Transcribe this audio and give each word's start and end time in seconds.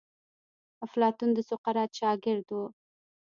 افلاطون 0.85 1.29
د 1.33 1.39
سقراط 1.49 1.91
شاګرد 1.99 2.47
وو. 2.55 2.65